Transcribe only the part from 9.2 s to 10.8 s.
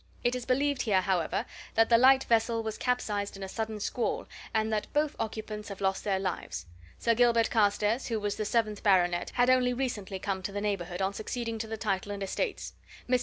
had only recently come to the